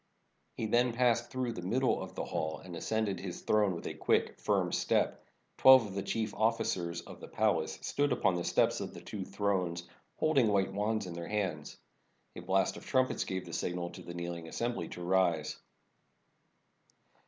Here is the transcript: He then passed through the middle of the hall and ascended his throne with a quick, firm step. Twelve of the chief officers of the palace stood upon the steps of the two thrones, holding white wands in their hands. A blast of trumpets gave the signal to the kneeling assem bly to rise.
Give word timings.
He 0.55 0.65
then 0.65 0.93
passed 0.93 1.29
through 1.29 1.51
the 1.53 1.61
middle 1.61 2.01
of 2.01 2.15
the 2.15 2.25
hall 2.25 2.57
and 2.57 2.75
ascended 2.75 3.19
his 3.19 3.41
throne 3.43 3.75
with 3.75 3.85
a 3.85 3.93
quick, 3.93 4.39
firm 4.39 4.71
step. 4.71 5.23
Twelve 5.59 5.85
of 5.85 5.93
the 5.93 6.01
chief 6.01 6.33
officers 6.33 7.01
of 7.01 7.19
the 7.21 7.27
palace 7.27 7.77
stood 7.83 8.11
upon 8.11 8.33
the 8.33 8.43
steps 8.43 8.81
of 8.81 8.95
the 8.95 9.01
two 9.01 9.23
thrones, 9.23 9.87
holding 10.17 10.47
white 10.47 10.73
wands 10.73 11.05
in 11.05 11.13
their 11.13 11.27
hands. 11.27 11.77
A 12.35 12.39
blast 12.39 12.77
of 12.77 12.85
trumpets 12.87 13.25
gave 13.25 13.45
the 13.45 13.53
signal 13.53 13.91
to 13.91 14.01
the 14.01 14.15
kneeling 14.15 14.45
assem 14.45 14.73
bly 14.73 14.87
to 14.87 15.03
rise. 15.03 15.57